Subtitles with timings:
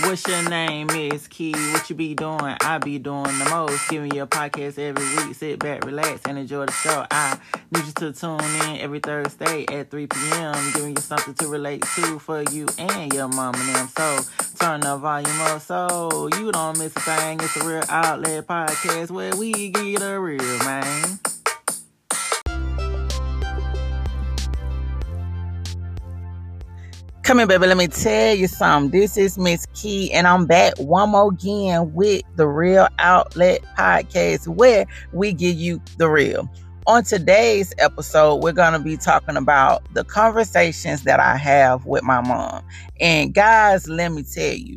[0.00, 1.52] What's your name, Mizz Kei?
[1.52, 2.56] What you be doing?
[2.60, 3.88] I be doing the most.
[3.88, 5.36] Giving you a podcast every week.
[5.36, 7.06] Sit back, relax, and enjoy the show.
[7.12, 7.38] I
[7.70, 10.72] need you to tune in every Thursday at 3 p.m.
[10.74, 13.88] Giving you something to relate to for you and your mom and them.
[13.96, 14.20] So
[14.58, 17.38] turn the volume up so you don't miss a thing.
[17.40, 21.20] It's a real outlet podcast where we get a real man.
[27.24, 27.66] Come here, baby.
[27.66, 28.90] Let me tell you something.
[28.90, 34.46] This is Mizz Kei, and I'm back one more again with the Real Outlet Podcast,
[34.46, 36.46] where we give you the real.
[36.86, 42.02] On today's episode, we're going to be talking about the conversations that I have with
[42.02, 42.62] my mom.
[43.00, 44.76] And guys, let me tell you,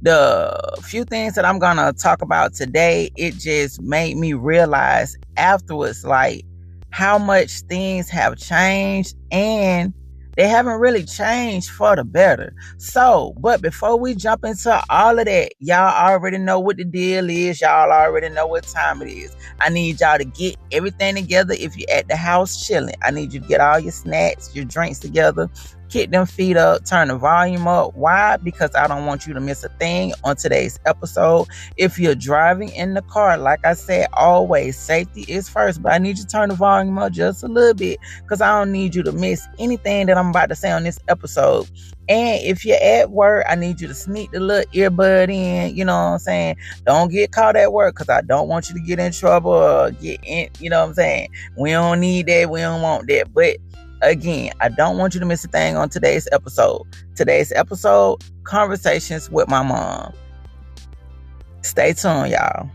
[0.00, 5.14] the few things that I'm going to talk about today, it just made me realize
[5.36, 6.46] afterwards, like,
[6.88, 9.92] how much things have changed and
[10.36, 12.54] they haven't really changed for the better.
[12.78, 17.28] So, but before we jump into all of that, y'all already know what the deal
[17.28, 17.60] is.
[17.60, 19.36] Y'all already know what time it is.
[19.60, 22.94] I need y'all to get everything together if you're at the house chilling.
[23.02, 25.50] I need you to get all your snacks, your drinks together
[25.92, 27.94] kick them feet up, turn the volume up.
[27.94, 28.38] Why?
[28.38, 31.46] Because I don't want you to miss a thing on today's episode.
[31.76, 35.98] If you're driving in the car, like I said, always safety is first, but I
[35.98, 38.94] need you to turn the volume up just a little bit because I don't need
[38.94, 41.68] you to miss anything that I'm about to say on this episode.
[42.08, 45.76] And if you're at work, I need you to sneak the little earbud in.
[45.76, 46.56] You know what I'm saying?
[46.84, 49.90] Don't get caught at work because I don't want you to get in trouble or
[49.92, 50.48] get in.
[50.58, 51.28] You know what I'm saying?
[51.56, 52.50] We don't need that.
[52.50, 53.32] We don't want that.
[53.32, 53.58] But
[54.02, 56.82] Again, I don't want you to miss a thing on today's episode.
[57.14, 60.12] Today's episode conversations with my mom.
[61.60, 62.68] Stay tuned, y'all.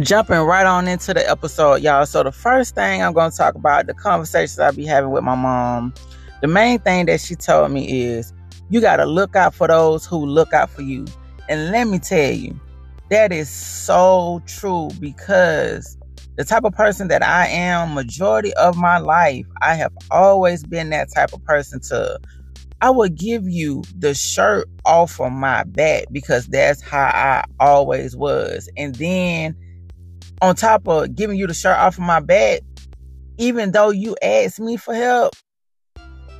[0.00, 2.04] Jumping right on into the episode, y'all.
[2.04, 5.24] So, the first thing I'm going to talk about the conversations I'll be having with
[5.24, 5.94] my mom.
[6.42, 8.34] The main thing that she told me is
[8.68, 11.06] you got to look out for those who look out for you.
[11.48, 12.58] And let me tell you,
[13.10, 15.96] that is so true because
[16.36, 20.90] the type of person that I am, majority of my life, I have always been
[20.90, 22.18] that type of person to
[22.82, 28.14] I would give you the shirt off of my back because that's how I always
[28.14, 28.68] was.
[28.76, 29.56] And then
[30.42, 32.60] on top of giving you the shirt off of my back,
[33.38, 35.32] even though you asked me for help,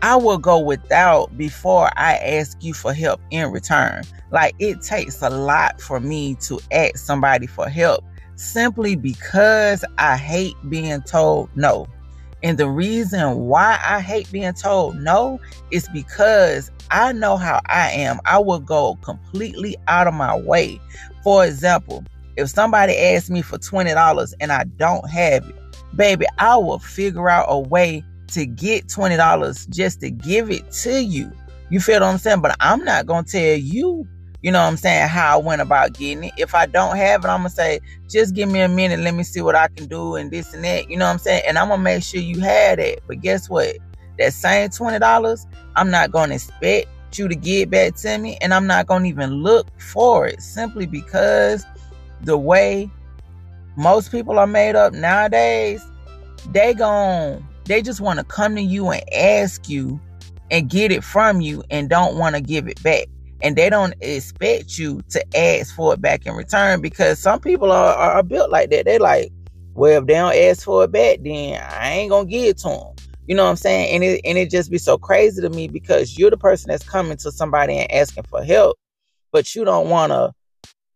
[0.03, 4.03] I will go without before I ask you for help in return.
[4.31, 8.05] Like it takes a lot for me to ask somebody for help
[8.37, 11.87] simply because I hate being told no.
[12.43, 15.41] And the reason why I hate being told no
[15.71, 18.21] is because I know how I am.
[18.25, 20.81] I will go completely out of my way.
[21.25, 22.05] For example,
[22.37, 25.55] if somebody asks me for $20 and I don't have it,
[25.97, 31.03] baby, I will figure out a way to get $20 just to give it to
[31.03, 31.32] you.
[31.70, 32.41] You feel what I'm saying?
[32.41, 34.06] But I'm not going to tell you
[34.47, 36.34] you know what I'm saying, how I went about getting it.
[36.37, 39.25] If I don't have it, I'm gonna say, just give me a minute, let me
[39.25, 40.88] see what I can do and this and that.
[40.88, 41.42] You know what I'm saying?
[41.48, 43.03] And I'm gonna make sure you had it.
[43.09, 43.76] But guess what?
[44.19, 46.87] That same $20, I'm not gonna expect
[47.19, 50.87] you to get back to me, and I'm not gonna even look for it simply
[50.87, 51.66] because
[52.22, 52.88] the way
[53.76, 55.84] most people are made up nowadays,
[56.53, 60.00] they gon' they just want to come to you and ask you
[60.50, 63.09] and get it from you and don't want to give it back
[63.43, 67.71] and they don't expect you to ask for it back in return because some people
[67.71, 68.87] are, are built like that.
[68.87, 69.31] They're like,
[69.75, 72.69] well, if they don't ask for it back, then I ain't gonna give it to
[72.69, 72.94] them.
[73.26, 73.94] You know what I'm saying?
[73.94, 76.88] And it and it just be so crazy to me because you're the person that's
[76.88, 78.78] coming to somebody and asking for help,
[79.32, 80.32] but you don't wanna,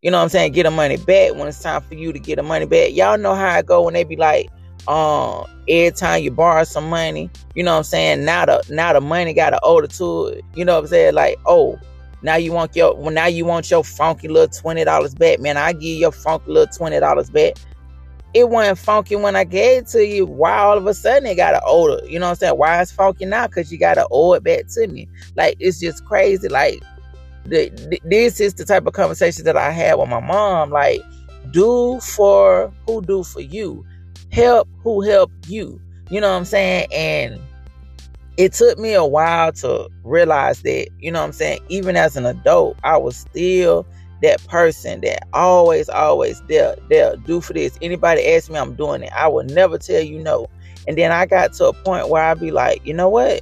[0.01, 2.19] you know what I'm saying, get the money back when it's time for you to
[2.19, 2.93] get the money back.
[2.93, 4.49] Y'all know how I go when they be like,
[4.87, 8.25] um, every time you borrow some money, you know what I'm saying?
[8.25, 10.45] Now the now the money got an odor to it.
[10.55, 11.13] You know what I'm saying?
[11.13, 11.79] Like, oh,
[12.21, 15.57] now you want your well, now you want your funky little twenty dollars back, man.
[15.57, 17.53] I give you your funky little twenty dollars back.
[18.33, 20.25] It wasn't funky when I gave it to you.
[20.25, 22.05] Why all of a sudden it got an odor?
[22.07, 22.57] You know what I'm saying?
[22.57, 23.45] Why it's funky now?
[23.47, 25.09] Cause you gotta owe it back to me.
[25.35, 26.47] Like it's just crazy.
[26.47, 26.81] Like
[27.45, 30.69] the, the, this is the type of conversation that I had with my mom.
[30.69, 31.01] Like,
[31.51, 33.85] do for who do for you,
[34.31, 35.79] help who help you.
[36.09, 36.87] You know what I'm saying?
[36.93, 37.39] And
[38.37, 41.59] it took me a while to realize that, you know what I'm saying?
[41.69, 43.85] Even as an adult, I was still
[44.21, 47.77] that person that always, always they'll, they'll do for this.
[47.81, 49.11] Anybody ask me, I'm doing it.
[49.13, 50.47] I will never tell you no.
[50.87, 53.41] And then I got to a point where I'd be like, you know what?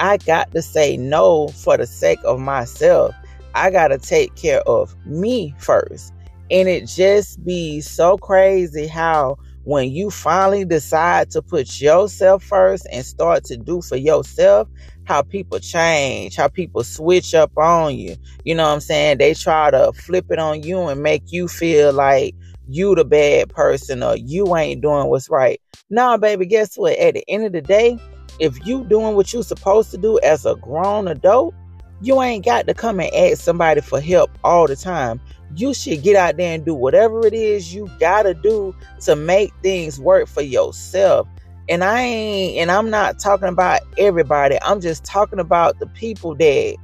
[0.00, 3.14] I got to say no for the sake of myself.
[3.54, 6.12] I got to take care of me first.
[6.50, 12.86] And it just be so crazy how when you finally decide to put yourself first
[12.90, 14.68] and start to do for yourself,
[15.04, 18.16] how people change, how people switch up on you.
[18.44, 19.18] You know what I'm saying?
[19.18, 22.34] They try to flip it on you and make you feel like
[22.68, 25.60] you the bad person or you ain't doing what's right.
[25.90, 26.98] Nah, baby, guess what?
[26.98, 27.98] At the end of the day,
[28.38, 31.54] if you doing what you supposed to do as a grown adult,
[32.00, 35.20] you ain't got to come and ask somebody for help all the time.
[35.54, 39.52] You should get out there and do whatever it is you gotta do to make
[39.62, 41.28] things work for yourself.
[41.68, 44.58] And I ain't, and I'm not talking about everybody.
[44.62, 46.76] I'm just talking about the people that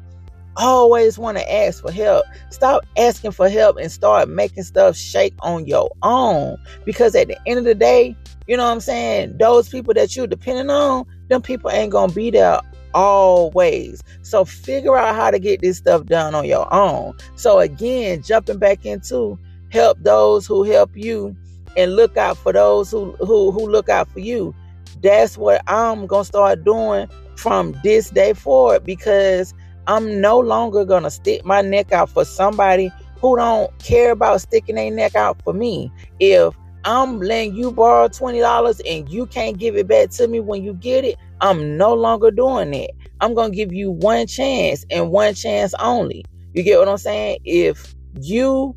[0.57, 2.25] always want to ask for help.
[2.51, 6.57] Stop asking for help and start making stuff shake on your own.
[6.85, 8.17] Because at the end of the day,
[8.47, 9.39] you know what I'm saying?
[9.39, 12.61] Those people that you're depending on, them people ain't gonna be there
[12.99, 14.03] always.
[14.23, 17.15] So figure out how to get this stuff done on your own.
[17.37, 19.39] So again, jumping back into
[19.71, 21.37] help those who help you
[21.77, 24.53] and look out for those who who who look out for you.
[25.01, 29.55] That's what I'm gonna start doing from this day forward because
[29.87, 32.91] I'm no longer gonna stick my neck out for somebody
[33.21, 35.93] who don't care about sticking their neck out for me.
[36.19, 36.53] If
[36.89, 40.73] I'm letting you borrow $20 and you can't give it back to me when you
[40.73, 42.93] get it, I'm no longer doing that.
[43.21, 46.25] I'm going to give you one chance and one chance only.
[46.55, 47.41] You get what I'm saying?
[47.45, 48.75] If you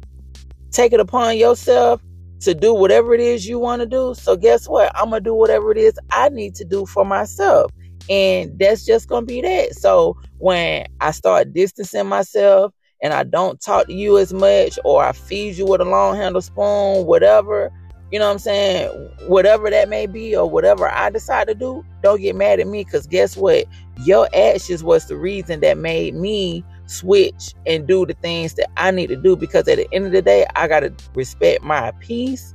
[0.72, 2.02] take it upon yourself
[2.42, 4.92] to do whatever it is you want to do, so guess what?
[4.94, 7.72] I'm going to do whatever it is I need to do for myself.
[8.10, 9.76] And that's just going to be that.
[9.76, 15.02] So when I start distancing myself and I don't talk to you as much or
[15.02, 17.72] I feed you with a long handle spoon, whatever,
[18.12, 18.90] you know what I'm saying?
[19.28, 22.84] Whatever that may be or whatever I decide to do, don't get mad at me
[22.84, 23.66] because guess what?
[24.04, 28.92] Your actions was the reason that made me switch and do the things that I
[28.92, 31.92] need to do because at the end of the day, I got to respect my
[32.02, 32.54] peace.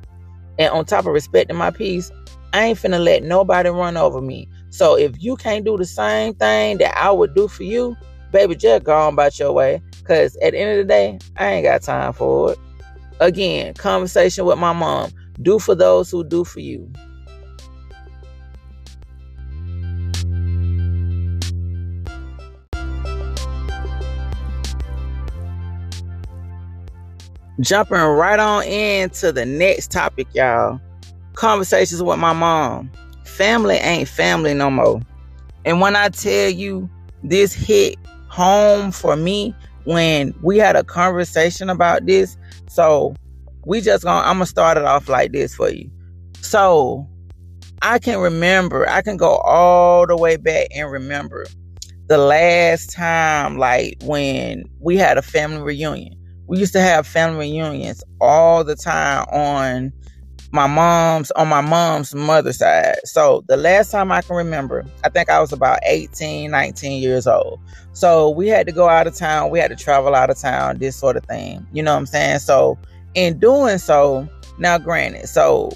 [0.58, 2.10] And on top of respecting my peace,
[2.52, 4.48] I ain't finna let nobody run over me.
[4.70, 7.96] So if you can't do the same thing that I would do for you,
[8.30, 9.82] baby, just go on about your way.
[10.04, 12.58] Cause at the end of the day, I ain't got time for it.
[13.20, 15.10] Again, conversation with my mom.
[15.42, 16.90] Do for those who do for you.
[27.60, 30.78] Jumping right on into the next topic, y'all.
[31.34, 32.90] Conversations with my mom.
[33.24, 35.00] Family ain't family no more.
[35.64, 36.88] And when I tell you
[37.22, 37.96] this hit
[38.28, 39.54] home for me
[39.84, 42.36] when we had a conversation about this,
[42.68, 43.14] so
[43.66, 45.90] we just gonna I'm gonna start it off like this for you.
[46.40, 47.06] So
[47.82, 51.46] I can remember, I can go all the way back and remember
[52.06, 56.14] the last time, like when we had a family reunion.
[56.46, 59.92] We used to have family reunions all the time on
[60.52, 62.98] my mom's on my mom's mother's side.
[63.02, 67.26] So the last time I can remember, I think I was about 18, 19 years
[67.26, 67.58] old.
[67.92, 70.78] So we had to go out of town, we had to travel out of town,
[70.78, 71.66] this sort of thing.
[71.72, 72.38] You know what I'm saying?
[72.38, 72.78] So
[73.16, 74.28] in doing so,
[74.58, 75.72] now granted, so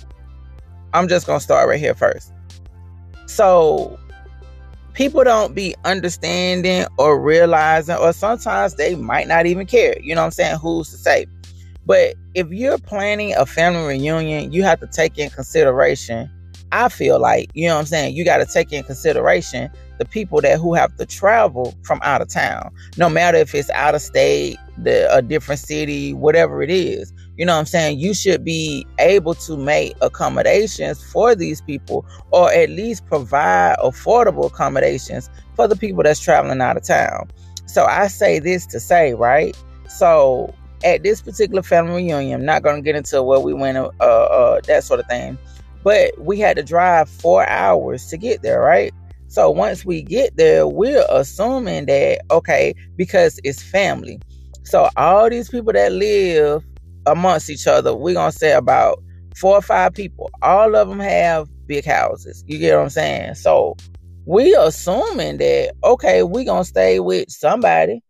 [0.95, 2.33] I'm just gonna start right here first.
[3.27, 3.99] So
[4.95, 9.99] people don't be understanding or realizing, or sometimes they might not even care.
[10.01, 10.59] You know what I'm saying?
[10.59, 11.27] Who's to say?
[11.87, 16.31] But if you're planning a family reunion, you have to take in consideration.
[16.73, 18.15] I feel like, you know what I'm saying?
[18.15, 22.23] You got to take in consideration the people that who have to travel from out
[22.23, 26.71] of town, no matter if it's out of state, the, a different city, whatever it
[26.71, 27.13] is.
[27.41, 27.99] You know what I'm saying?
[27.99, 34.49] You should be able to make accommodations for these people or at least provide affordable
[34.49, 37.31] accommodations for the people that's traveling out of town.
[37.65, 39.57] So I say this to say, right?
[39.89, 40.55] So
[40.85, 43.89] at this particular family reunion, I'm not going to get into where we went, uh,
[44.03, 45.39] uh, that sort of thing,
[45.83, 48.93] but we had to drive four hours to get there, right?
[49.29, 54.21] So once we get there, we're assuming that, okay, because it's family.
[54.63, 56.63] So all these people that live
[57.07, 57.95] amongst each other.
[57.95, 59.03] We're gonna say about
[59.37, 60.31] four or five people.
[60.43, 62.45] All of them have big houses.
[62.47, 63.35] You get what I'm saying?
[63.37, 63.77] So
[64.27, 68.03] we assuming that okay, we gonna stay with somebody.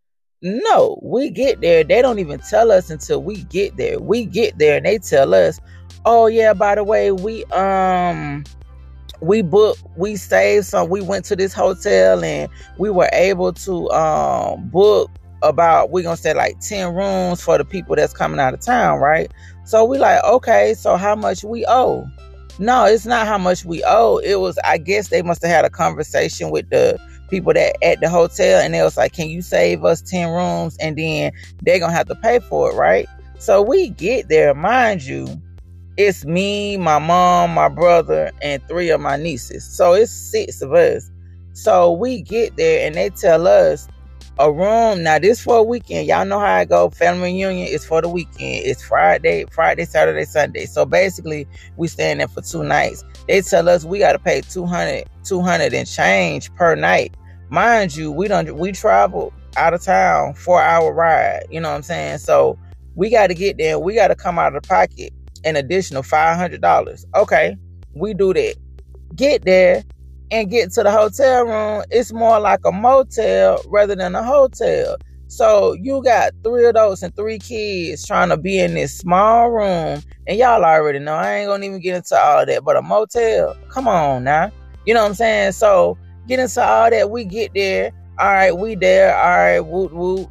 [0.43, 1.85] No, we get there.
[1.85, 3.99] They don't even tell us until we get there.
[3.99, 5.61] We get there and they tell us,
[6.07, 8.45] oh yeah, by the way, we um
[9.21, 13.91] we booked we saved some we went to this hotel and we were able to
[13.91, 15.11] um book
[15.43, 18.99] about we're gonna say like 10 rooms for the people that's coming out of town
[18.99, 19.31] right?
[19.65, 22.07] So we like okay so how much we owe?
[22.59, 24.19] No it's not how much we owe.
[24.19, 28.01] It was i guess they must have had a conversation with the people that at
[28.01, 30.77] the hotel and they was like can you save us 10 rooms?
[30.81, 31.33] And then
[31.63, 33.09] they're gonna have to pay for it right?
[33.39, 34.55] So we get there.
[34.55, 35.41] Mind you
[35.97, 39.65] it's me, my mom, my brother, and three of my nieces.
[39.65, 41.11] So it's six of us.
[41.53, 43.87] So we get there and they tell us
[44.41, 45.03] a room.
[45.03, 46.09] Now this for a weekend.
[46.09, 46.89] Y'all know how I go.
[46.91, 48.65] Family reunion is for the weekend.
[48.65, 50.65] It's Friday, Friday, Saturday, Sunday.
[50.65, 53.05] So basically, we staying there for two nights.
[53.29, 57.15] They tell us we got to pay 200, 200 and change per night.
[57.51, 61.45] Mind you, we don't we travel out of town, four hour ride.
[61.51, 62.19] You know what I'm saying?
[62.19, 62.59] So
[62.95, 63.79] we got to get there.
[63.79, 65.13] We got to come out of the pocket
[65.45, 67.07] an additional five hundred dollars.
[67.15, 67.57] Okay,
[67.95, 68.55] we do that.
[69.15, 69.85] Get there
[70.31, 74.97] and get to the hotel room, it's more like a motel rather than a hotel.
[75.27, 80.03] So you got three adults and three kids trying to be in this small room,
[80.27, 82.65] and y'all already know I ain't gonna even get into all that.
[82.65, 84.51] But a motel, come on now,
[84.87, 85.53] you know what I'm saying?
[85.53, 85.97] So
[86.27, 87.11] get into all that.
[87.11, 90.29] We get there, all right, we there, all right, woot woot.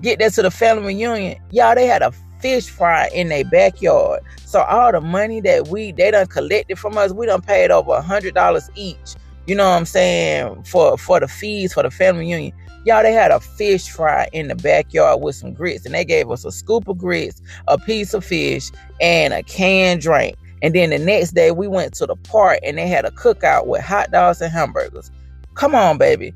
[0.00, 1.74] Get there to the family reunion, y'all.
[1.74, 4.20] They had a fish fry in their backyard.
[4.46, 7.92] So all the money that we they done collected from us, we done paid over
[7.92, 9.16] a hundred dollars each
[9.50, 12.56] you know what I'm saying, for for the fees for the family reunion.
[12.86, 16.30] Y'all, they had a fish fry in the backyard with some grits, and they gave
[16.30, 20.36] us a scoop of grits, a piece of fish, and a canned drink.
[20.62, 23.66] And then the next day, we went to the park, and they had a cookout
[23.66, 25.10] with hot dogs and hamburgers.
[25.56, 26.32] Come on, baby.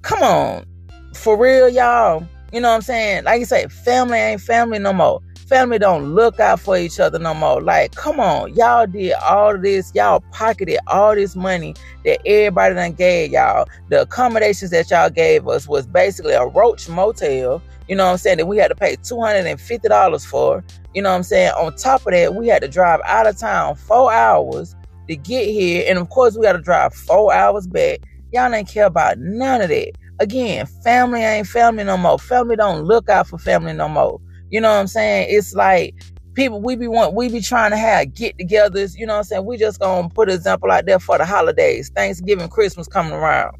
[0.00, 0.64] Come on.
[1.12, 2.26] For real, y'all.
[2.54, 3.24] You know what I'm saying?
[3.24, 7.18] Like you say, family ain't family no more family don't look out for each other
[7.18, 7.60] no more.
[7.60, 12.92] Like, come on, y'all did all this, y'all pocketed all this money that everybody done
[12.92, 13.66] gave y'all.
[13.88, 17.60] The accommodations that y'all gave us was basically a roach motel.
[17.88, 18.38] You know what I'm saying?
[18.38, 20.64] That we had to pay $250 for.
[20.94, 21.50] You know what I'm saying?
[21.58, 24.76] On top of that, we had to drive out of town four hours
[25.08, 25.84] to get here.
[25.88, 27.98] And of course, we got to drive four hours back.
[28.32, 29.90] Y'all ain't care about none of that.
[30.20, 32.20] Again, family ain't family no more.
[32.20, 34.20] Family don't look out for family no more.
[34.50, 35.28] You know what I'm saying?
[35.30, 35.94] It's like
[36.34, 38.96] people we be want we be trying to have get-togethers.
[38.96, 39.44] You know what I'm saying?
[39.44, 43.56] We just gonna put an example out there for the holidays, Thanksgiving, Christmas coming around.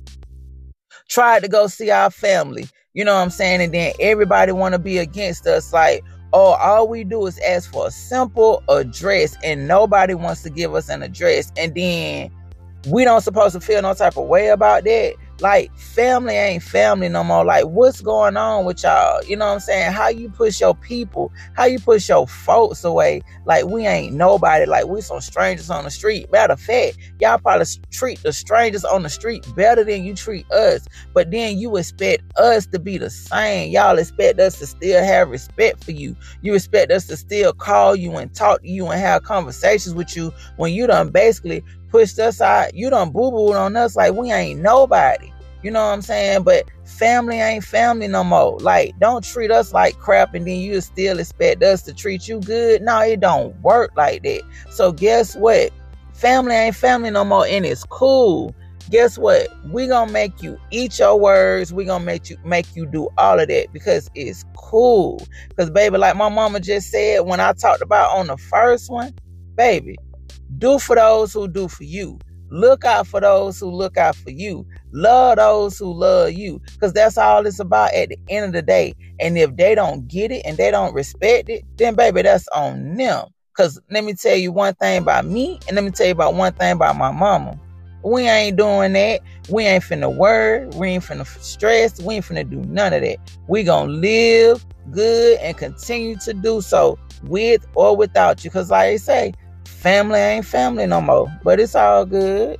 [1.09, 2.69] Tried to go see our family.
[2.95, 3.61] You know what I'm saying?
[3.61, 5.73] And then everybody want to be against us.
[5.73, 10.51] Like, oh, all we do is ask for a simple address, and nobody wants to
[10.51, 11.53] give us an address.
[11.57, 12.31] And then
[12.89, 15.15] we don't supposed to feel no type of way about that.
[15.41, 17.45] Like family ain't family no more.
[17.45, 19.23] Like what's going on with y'all?
[19.25, 19.93] You know what I'm saying?
[19.93, 23.23] How you push your people, how you push your folks away.
[23.47, 24.67] Like we ain't nobody.
[24.67, 26.31] Like we some strangers on the street.
[26.31, 30.51] Matter of fact, y'all probably treat the strangers on the street better than you treat
[30.51, 30.87] us.
[31.15, 33.71] But then you expect us to be the same.
[33.71, 36.17] Y'all expect us to still have respect for you.
[36.43, 40.17] You expect us to still call you and talk to you and have conversations with
[40.17, 42.75] you when you done basically pushed us out.
[42.75, 45.30] You done boo booed on us like we ain't nobody.
[45.63, 46.43] You know what I'm saying?
[46.43, 48.59] But family ain't family no more.
[48.59, 52.41] Like, don't treat us like crap and then you still expect us to treat you
[52.41, 52.83] good.
[52.83, 54.43] No, it don't work like that.
[54.71, 55.71] So guess what?
[56.15, 58.55] Family ain't family no more, and it's cool.
[58.91, 59.49] Guess what?
[59.71, 61.73] We gonna make you eat your words.
[61.73, 65.25] We gonna make you make you do all of that because it's cool.
[65.57, 69.15] Cause baby, like my mama just said when I talked about on the first one,
[69.55, 69.97] baby,
[70.59, 72.19] do for those who do for you.
[72.51, 74.67] Look out for those who look out for you.
[74.93, 76.61] Love those who love you.
[76.73, 78.95] Because that's all it's about at the end of the day.
[79.21, 82.97] And if they don't get it and they don't respect it, then baby, that's on
[82.97, 83.27] them.
[83.55, 86.35] Because let me tell you one thing about me, and let me tell you about
[86.35, 87.59] one thing about my mama.
[88.03, 89.21] We ain't doing that.
[89.51, 90.67] We ain't finna worry.
[90.69, 92.01] We ain't finna stress.
[92.01, 93.19] We ain't finna do none of that.
[93.47, 98.51] We gonna live good and continue to do so with or without you.
[98.51, 99.35] Cause like I say,
[99.81, 101.29] family ain't family no more.
[101.43, 102.59] But it's all good.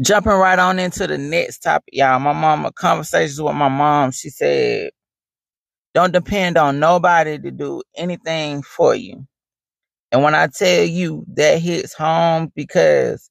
[0.00, 2.20] Jumping right on into the next topic, y'all.
[2.20, 4.12] My mama conversations with my mom.
[4.12, 4.90] She said,
[5.94, 9.26] "Don't depend on nobody to do anything for you."
[10.12, 13.30] And when I tell you that hits home because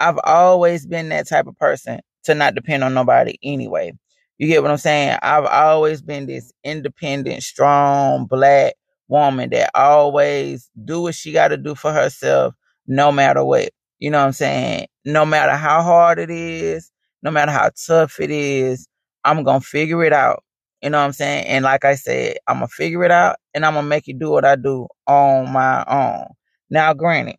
[0.00, 3.92] I've always been that type of person to not depend on nobody anyway.
[4.38, 5.18] You get what I'm saying?
[5.22, 8.74] I've always been this independent, strong black
[9.08, 12.54] woman that always do what she got to do for herself,
[12.86, 13.70] no matter what.
[13.98, 14.88] You know what I'm saying?
[15.06, 16.90] No matter how hard it is,
[17.22, 18.88] no matter how tough it is,
[19.24, 20.44] I'm going to figure it out.
[20.82, 21.46] You know what I'm saying?
[21.46, 24.06] And like I said, I'm going to figure it out and I'm going to make
[24.06, 26.26] you do what I do on my own.
[26.68, 27.36] Now, granted,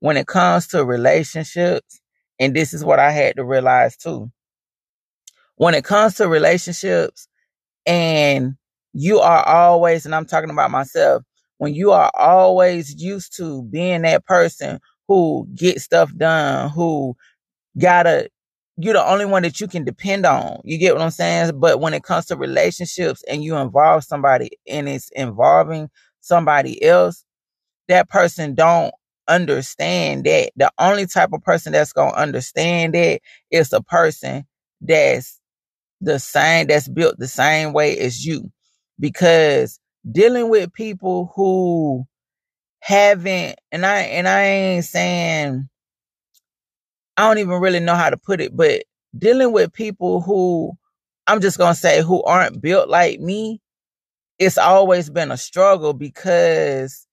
[0.00, 2.00] when it comes to relationships,
[2.38, 4.30] and this is what I had to realize too
[5.60, 7.28] when it comes to relationships
[7.86, 8.54] and
[8.94, 11.24] you are always, and I'm talking about myself,
[11.58, 17.16] when you are always used to being that person who gets stuff done, who
[17.78, 18.30] gotta
[18.78, 20.60] you're the only one that you can depend on.
[20.64, 21.60] You get what I'm saying?
[21.60, 25.90] But when it comes to relationships and you involve somebody and it's involving
[26.20, 27.24] somebody else,
[27.88, 28.92] that person don't
[29.28, 30.52] understand that.
[30.56, 34.46] The only type of person that's gonna understand that is a person
[34.82, 35.39] that's
[36.00, 38.52] the same, that's built the same way as you.
[39.00, 39.80] Because
[40.10, 42.06] dealing with people who
[42.80, 45.68] haven't and I and I ain't saying
[47.16, 48.84] I don't even really know how to put it, but
[49.16, 50.72] dealing with people who
[51.26, 53.60] I'm just going to say who aren't built like me,
[54.38, 57.06] it's always been a struggle because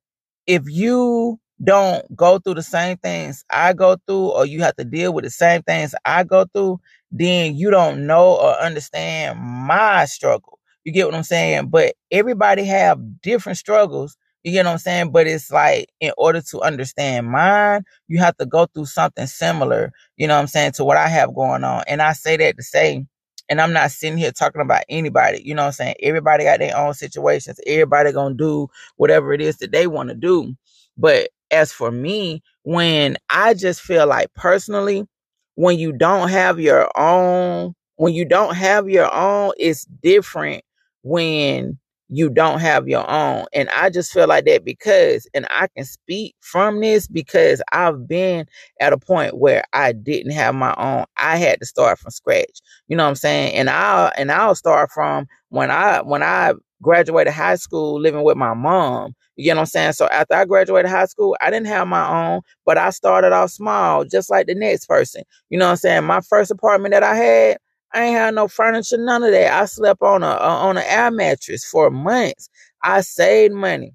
[0.48, 4.86] if you don't go through the same things I go through or you have to
[4.86, 6.80] deal with the same things I go through,
[7.12, 10.60] then you don't know or understand my struggle.
[10.84, 11.68] You get what I'm saying?
[11.70, 14.16] But everybody have different struggles
[14.48, 15.12] you get what I'm saying?
[15.12, 19.92] But it's like in order to understand mine, you have to go through something similar,
[20.16, 21.84] you know what I'm saying, to what I have going on.
[21.86, 23.06] And I say that to say,
[23.50, 25.96] and I'm not sitting here talking about anybody, you know what I'm saying?
[26.02, 27.60] Everybody got their own situations.
[27.68, 30.56] Everybody gonna do whatever it is that they want to do.
[30.98, 35.06] But as for me, when I just feel like personally,
[35.58, 40.64] when you don't have your own, when you don't have your own, it's different
[41.04, 43.48] when you don't have your own.
[43.54, 48.08] And I just feel like that because, and I can speak from this because I've
[48.08, 48.46] been
[48.82, 51.06] at a point where I didn't have my own.
[51.18, 52.62] I had to start from scratch.
[52.90, 53.56] You know what I'm saying?
[53.56, 58.38] And I'll, and I'll start from when I, when I graduated high school living with
[58.38, 59.16] my mom.
[59.38, 59.94] You know what I'm saying?
[59.94, 63.52] So after I graduated high school, I didn't have my own, but I started off
[63.52, 65.24] small, just like the next person.
[65.50, 66.06] You know what I'm saying?
[66.06, 67.58] My first apartment that I had,
[67.94, 69.54] I ain't had no furniture, none of that.
[69.54, 72.50] I slept on a, uh, on an air mattress for months.
[72.84, 73.94] I saved money.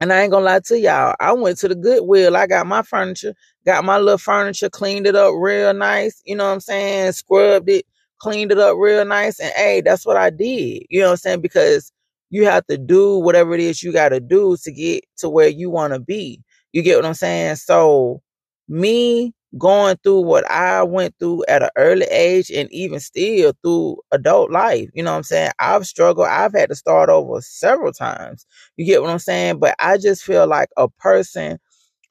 [0.00, 1.14] And I ain't gonna lie to y'all.
[1.20, 2.36] I went to the Goodwill.
[2.36, 6.20] I got my furniture, got my little furniture, cleaned it up real nice.
[6.24, 7.12] You know what I'm saying?
[7.12, 7.86] Scrubbed it,
[8.18, 9.38] cleaned it up real nice.
[9.38, 10.84] And hey, that's what I did.
[10.90, 11.40] You know what I'm saying?
[11.40, 11.92] Because
[12.32, 15.48] you have to do whatever it is you got to do to get to where
[15.48, 16.42] you want to be.
[16.72, 17.56] You get what I'm saying?
[17.58, 18.22] So,
[18.68, 23.98] me going through what I went through at an early age and even still through
[24.12, 24.90] adult life.
[24.94, 25.52] You know what I'm saying?
[25.60, 26.28] I've struggled.
[26.28, 28.46] I've had to start over several times.
[28.78, 29.60] You get what I'm saying?
[29.60, 31.58] But I just feel like a person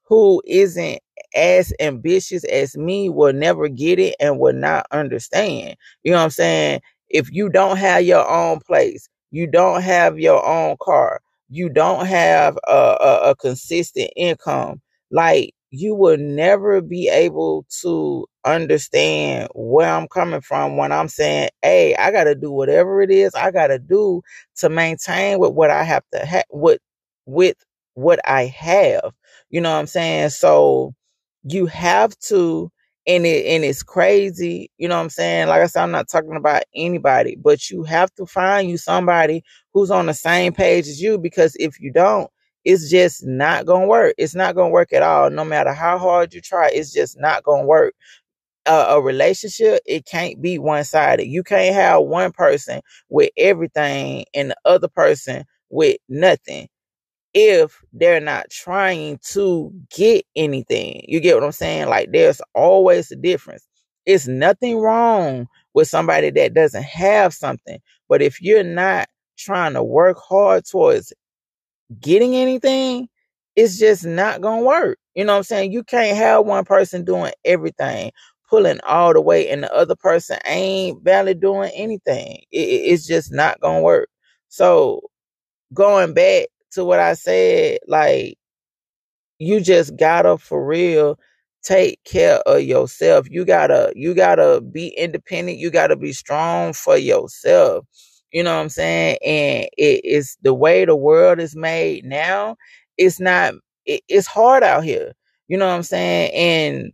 [0.04, 1.00] who isn't
[1.36, 5.78] as ambitious as me will never get it and will not understand.
[6.04, 6.82] You know what I'm saying?
[7.10, 12.08] If you don't have your own place, you don't have your own car, you don't
[12.08, 19.89] have a, a, a consistent income, like you will never be able to understand where
[19.91, 23.52] I'm coming from when I'm saying, hey, I got to do whatever it is I
[23.52, 24.22] got to do
[24.58, 26.80] to maintain with what I have to have, with,
[27.26, 27.58] with
[27.96, 29.12] what I have.
[29.50, 30.30] You know what I'm saying?
[30.32, 30.94] So
[31.44, 32.72] you have to,
[33.08, 34.72] and it, and it's crazy.
[34.78, 35.48] You know what I'm saying?
[35.48, 39.44] Like I said, I'm not talking about anybody, but you have to find you somebody
[39.74, 42.30] who's on the same page as you because if you don't,
[42.66, 44.14] it's just not gonna work.
[44.18, 45.30] It's not gonna work at all.
[45.32, 47.94] No matter how hard you try, it's just not gonna work.
[48.68, 51.26] Uh, a relationship, it can't be one sided.
[51.26, 56.68] You can't have one person with everything and the other person with nothing
[57.34, 61.06] if they're not trying to get anything.
[61.08, 61.89] You get what I'm saying?
[61.89, 63.67] Like there's always a difference.
[64.06, 69.84] It's nothing wrong with somebody that doesn't have something, but if you're not trying to
[69.84, 71.13] work hard towards
[72.02, 73.10] getting anything,
[73.56, 75.00] it's just not gonna work.
[75.15, 75.74] You know what I'm saying?
[75.74, 78.12] You can't have one person doing everything,
[78.50, 82.44] pulling all the way, and the other person ain't barely doing anything.
[82.52, 84.10] It, it's just not gonna work.
[84.50, 85.02] So
[85.74, 88.38] going back to what I said, like
[89.40, 91.18] you just gotta for real
[91.64, 93.28] take care of yourself.
[93.30, 95.58] You gotta you gotta be independent.
[95.58, 97.86] You gotta be strong for yourself.
[98.32, 99.18] You know what I'm saying?
[99.26, 102.56] And it is the way the world is made now.
[102.98, 103.54] It's not.
[103.86, 105.14] It, it's hard out here.
[105.48, 106.32] You know what I'm saying?
[106.34, 106.92] And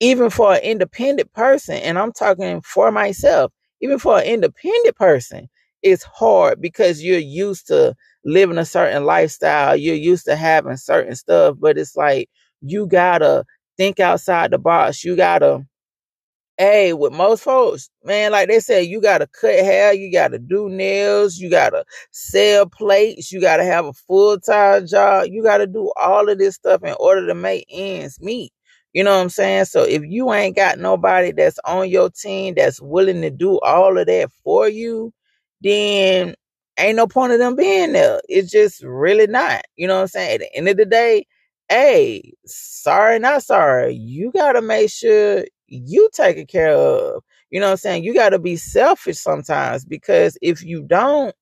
[0.00, 5.48] even for an independent person, and I'm talking for myself, even for an independent person,
[5.82, 9.76] it's hard because you're used to living a certain lifestyle.
[9.76, 12.28] You're used to having certain stuff, but it's like
[12.60, 13.44] you gotta
[13.76, 15.04] think outside the box.
[15.04, 15.66] You gotta
[16.58, 20.68] Hey, with most folks, man, like they say, you gotta cut hair, you gotta do
[20.68, 25.90] nails, you gotta sell plates, you gotta have a full time job, you gotta do
[25.96, 28.52] all of this stuff in order to make ends meet.
[28.92, 29.64] You know what I'm saying?
[29.66, 33.96] So if you ain't got nobody that's on your team that's willing to do all
[33.98, 35.12] of that for you,
[35.62, 36.34] then
[36.78, 38.20] ain't no point of them being there.
[38.28, 39.62] It's just really not.
[39.76, 40.34] You know what I'm saying?
[40.34, 41.26] At the end of the day,
[41.68, 43.94] hey, sorry, not sorry.
[43.94, 47.22] You gotta make sure you taken care of.
[47.50, 48.04] You know what I'm saying?
[48.04, 51.34] You got to be selfish sometimes because if you don't,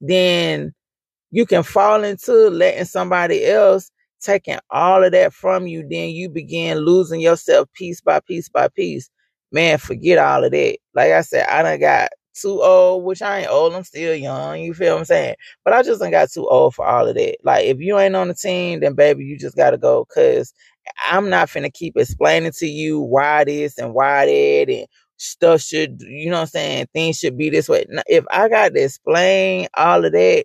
[0.00, 0.74] then
[1.30, 5.86] you can fall into letting somebody else taking all of that from you.
[5.88, 9.10] Then you begin losing yourself piece by piece by piece.
[9.52, 10.78] Man, forget all of that.
[10.94, 13.74] Like I said, I done got too old, which I ain't old.
[13.74, 14.60] I'm still young.
[14.60, 15.36] You feel what I'm saying?
[15.64, 17.36] But I just done got too old for all of that.
[17.44, 20.06] Like if you ain't on the team, then baby, you just gotta go.
[20.06, 20.52] Cause
[21.10, 24.86] I'm not finna keep explaining to you why this and why that and
[25.18, 26.86] stuff should, you know what I'm saying?
[26.92, 27.86] Things should be this way.
[28.08, 30.44] If I got to explain all of that,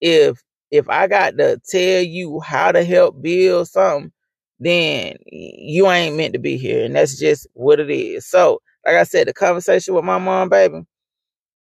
[0.00, 4.12] if if I got to tell you how to help build something,
[4.60, 6.84] then you ain't meant to be here.
[6.84, 8.26] And that's just what it is.
[8.26, 10.82] So, like I said, the conversation with my mom, baby,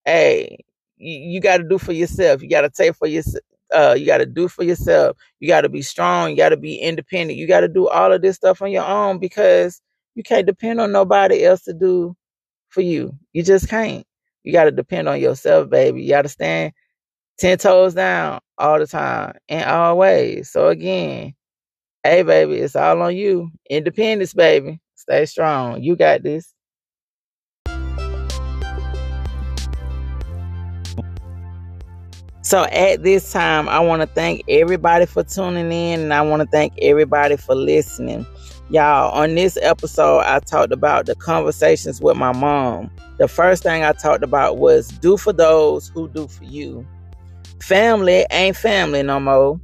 [0.06, 0.64] hey,
[0.98, 2.42] you, you got to do for yourself.
[2.42, 3.44] You got to take for yourself.
[3.74, 5.18] Uh, you got to do for yourself.
[5.40, 6.30] You got to be strong.
[6.32, 7.38] You got to be independent.
[7.40, 9.82] You got to do all of this stuff on your own because
[10.16, 12.16] you can't depend on nobody else to do
[12.70, 13.12] for you.
[13.32, 14.06] You just can't.
[14.44, 16.02] You got to depend on yourself, baby.
[16.02, 16.72] You got to stand
[17.38, 20.50] 10 toes down all the time and always.
[20.50, 21.34] So again,
[22.04, 23.50] hey, baby, it's all on you.
[23.70, 24.80] Independence, baby.
[24.96, 25.82] Stay strong.
[25.82, 26.54] You got this.
[32.46, 36.42] So at this time, I want to thank everybody for tuning in and I want
[36.42, 38.24] to thank everybody for listening.
[38.70, 42.88] Y'all, on this episode, I talked about the conversations with my mom.
[43.18, 46.86] The first thing I talked about was do for those who do for you.
[47.62, 49.60] Family ain't family no more.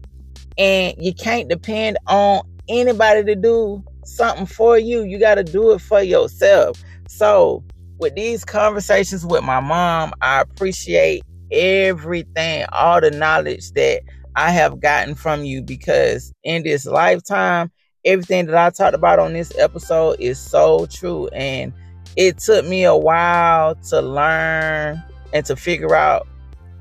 [0.58, 5.04] And you can't depend on anybody to do something for you.
[5.04, 6.82] You got to do it for yourself.
[7.06, 7.62] So,
[7.98, 14.02] with these conversations with my mom, I appreciate everything, all the knowledge that
[14.34, 17.70] I have gotten from you because in this lifetime,
[18.04, 21.28] everything that I talked about on this episode is so true.
[21.28, 21.72] And
[22.16, 26.26] it took me a while to learn and to figure out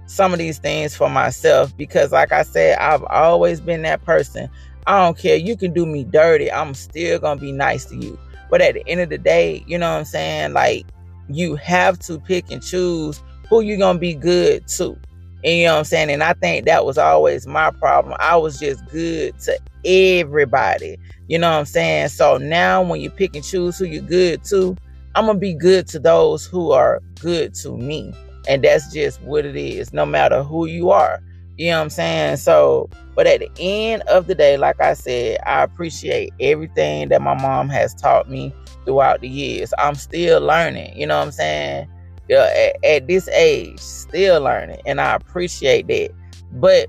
[0.05, 4.49] some of these things for myself because, like I said, I've always been that person.
[4.87, 5.37] I don't care.
[5.37, 6.51] You can do me dirty.
[6.51, 8.19] I'm still going to be nice to you.
[8.49, 10.53] But at the end of the day, you know what I'm saying?
[10.53, 10.85] Like,
[11.29, 14.97] you have to pick and choose who you gonna be good to.
[15.43, 16.09] And you know what I'm saying?
[16.09, 18.15] And I think that was always my problem.
[18.19, 20.97] I was just good to everybody.
[21.27, 22.07] You know what I'm saying?
[22.09, 24.77] So now when you pick and choose who you're good to,
[25.15, 28.13] I'm gonna be good to those who are good to me.
[28.47, 31.21] And that's just what it is, no matter who you are.
[31.57, 32.37] You know what I'm saying?
[32.37, 37.21] So, but at the end of the day, like I said, I appreciate everything that
[37.21, 38.53] my mom has taught me
[38.85, 39.73] throughout the years.
[39.77, 41.87] I'm still learning, you know what I'm saying?
[42.29, 46.11] Uh, at, at this age, still learning, and I appreciate that.
[46.53, 46.87] But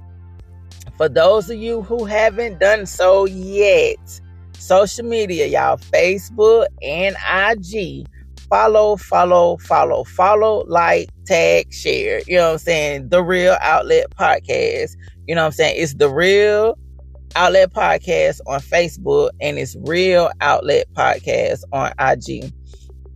[0.97, 4.21] for those of you who haven't done so yet,
[4.59, 8.07] social media, y'all, Facebook and IG,
[8.49, 12.21] follow, follow, follow, follow, like, tag, share.
[12.27, 13.09] You know what I'm saying?
[13.09, 14.97] The Real Outlet Podcast.
[15.27, 15.77] You know what I'm saying?
[15.79, 16.79] It's the Real
[17.35, 22.53] Outlet Podcast on Facebook and it's Real Outlet Podcast on IG.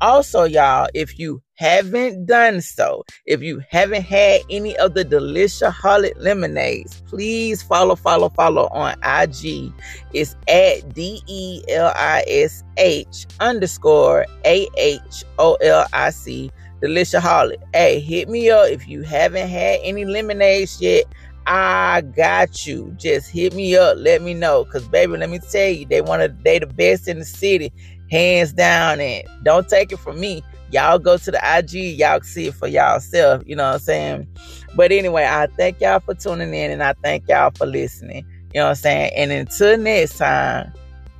[0.00, 6.12] Also, y'all, if you haven't done so, if you haven't had any of the Delishaholic
[6.16, 9.72] lemonades, please follow, follow, follow on IG.
[10.12, 16.50] It's at D E L I S H underscore A H O L I C.
[16.82, 17.56] Delishaholic.
[17.72, 21.04] Hey, hit me up if you haven't had any lemonades yet.
[21.46, 22.92] I got you.
[22.98, 23.96] Just hit me up.
[23.98, 24.64] Let me know.
[24.64, 27.72] Cause baby, let me tell you, they of they the best in the city
[28.10, 29.00] hands down.
[29.00, 30.42] And don't take it from me.
[30.72, 33.42] Y'all go to the IG, y'all see it for y'all y'allself.
[33.46, 34.28] You know what I'm saying?
[34.74, 38.26] But anyway, I thank y'all for tuning in and I thank y'all for listening.
[38.52, 39.12] You know what I'm saying?
[39.16, 40.72] And until next time,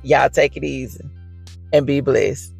[0.03, 1.03] y'all take it easy
[1.71, 2.53] and be blessed.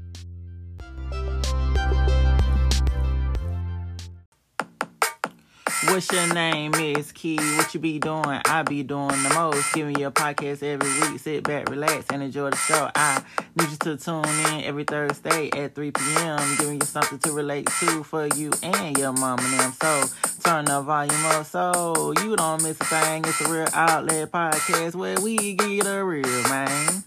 [5.88, 7.38] What's your name, Mizz Kei?
[7.56, 8.42] What you be doing?
[8.46, 9.74] I be doing the most.
[9.74, 11.20] Giving you a podcast every week.
[11.20, 12.90] Sit back, relax, and enjoy the show.
[12.94, 13.24] I
[13.56, 16.56] need you to tune in every Thursday at 3 p.m.
[16.58, 19.74] Giving you something to relate to for you and your mom and them.
[19.82, 20.04] So
[20.44, 23.24] turn the volume up so you don't miss a thing.
[23.26, 27.04] It's a real outlet podcast where we get a real man.